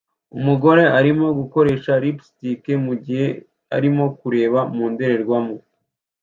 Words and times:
Umugore 0.37 0.83
arimo 0.99 1.27
gukoresha 1.39 1.91
lipstick 2.03 2.63
mugihe 2.87 3.27
arimo 3.77 4.03
kureba 4.19 4.59
mu 4.75 4.85
ndorerwamo 4.91 5.55